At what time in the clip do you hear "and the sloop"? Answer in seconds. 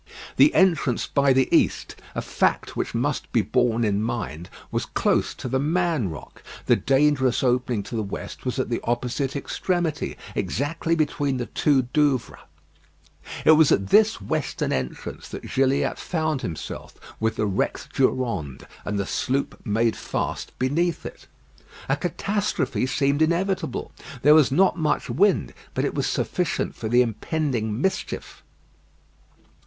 18.83-19.63